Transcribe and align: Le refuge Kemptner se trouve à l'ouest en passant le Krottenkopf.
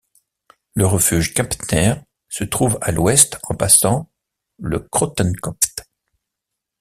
Le 0.73 0.87
refuge 0.87 1.35
Kemptner 1.35 1.93
se 2.27 2.43
trouve 2.43 2.79
à 2.81 2.91
l'ouest 2.91 3.37
en 3.43 3.53
passant 3.53 4.09
le 4.57 4.79
Krottenkopf. 4.79 5.59